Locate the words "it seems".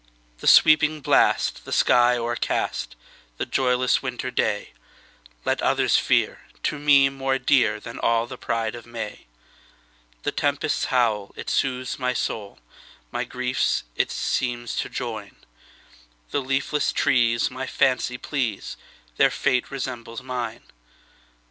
13.95-14.75